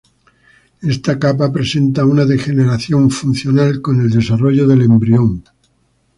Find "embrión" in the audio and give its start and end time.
4.81-5.43